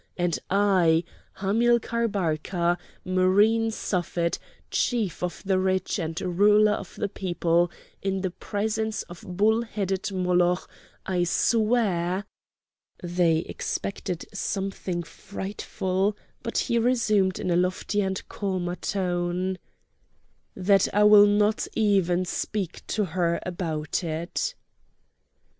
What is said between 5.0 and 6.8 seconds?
of the rich and ruler